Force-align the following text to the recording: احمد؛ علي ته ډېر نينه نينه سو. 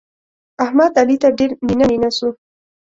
احمد؛ 0.63 0.91
علي 1.01 1.15
ته 1.21 1.27
ډېر 1.37 1.51
نينه 1.67 1.85
نينه 1.91 2.09
سو. 2.17 2.27